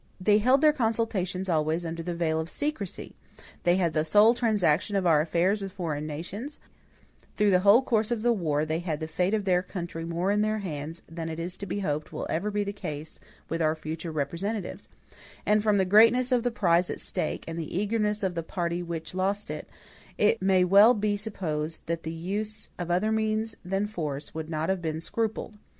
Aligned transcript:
They 0.19 0.39
held 0.39 0.61
their 0.61 0.73
consultations 0.73 1.47
always 1.47 1.85
under 1.85 2.01
the 2.01 2.15
veil 2.15 2.39
of 2.39 2.49
secrecy; 2.49 3.13
they 3.61 3.75
had 3.75 3.93
the 3.93 4.03
sole 4.03 4.33
transaction 4.33 4.95
of 4.95 5.05
our 5.05 5.21
affairs 5.21 5.61
with 5.61 5.73
foreign 5.73 6.07
nations; 6.07 6.59
through 7.37 7.51
the 7.51 7.59
whole 7.59 7.83
course 7.83 8.09
of 8.09 8.23
the 8.23 8.33
war 8.33 8.65
they 8.65 8.79
had 8.79 8.99
the 8.99 9.07
fate 9.07 9.35
of 9.35 9.45
their 9.45 9.61
country 9.61 10.03
more 10.03 10.31
in 10.31 10.41
their 10.41 10.57
hands 10.57 11.03
than 11.07 11.29
it 11.29 11.39
is 11.39 11.55
to 11.57 11.67
be 11.67 11.81
hoped 11.81 12.11
will 12.11 12.25
ever 12.31 12.49
be 12.49 12.63
the 12.63 12.73
case 12.73 13.19
with 13.47 13.61
our 13.61 13.75
future 13.75 14.11
representatives; 14.11 14.89
and 15.45 15.61
from 15.61 15.77
the 15.77 15.85
greatness 15.85 16.31
of 16.31 16.41
the 16.41 16.49
prize 16.49 16.89
at 16.89 16.99
stake, 16.99 17.45
and 17.47 17.59
the 17.59 17.77
eagerness 17.79 18.23
of 18.23 18.33
the 18.33 18.41
party 18.41 18.81
which 18.81 19.13
lost 19.13 19.51
it, 19.51 19.69
it 20.17 20.41
may 20.41 20.63
well 20.63 20.95
be 20.95 21.15
supposed 21.15 21.85
that 21.85 22.01
the 22.01 22.11
use 22.11 22.69
of 22.79 22.89
other 22.89 23.11
means 23.11 23.55
than 23.63 23.85
force 23.85 24.33
would 24.33 24.49
not 24.49 24.67
have 24.67 24.81
been 24.81 24.99
scrupled. 24.99 25.59